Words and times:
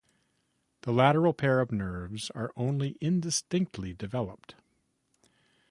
The 0.81 0.91
lateral 0.91 1.31
pairs 1.31 1.61
of 1.61 1.71
nerves 1.71 2.31
are 2.31 2.51
only 2.57 2.97
indistinctly 3.01 3.93
developed. 3.93 4.55